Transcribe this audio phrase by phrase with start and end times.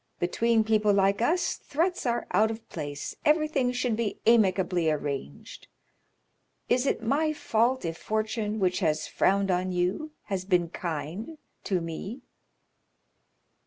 [0.17, 5.67] Between people like us threats are out of place, everything should be amicably arranged.
[6.67, 11.81] Is it my fault if fortune, which has frowned on you, has been kind to
[11.81, 12.23] me?"